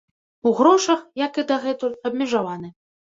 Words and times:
У 0.51 0.53
грошах, 0.59 1.03
як 1.25 1.37
і 1.43 1.45
дагэтуль, 1.53 1.93
абмежаваны. 2.11 2.73